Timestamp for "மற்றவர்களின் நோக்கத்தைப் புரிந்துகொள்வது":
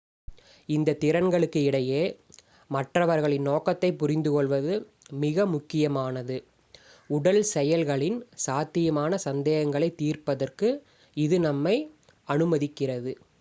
2.69-4.73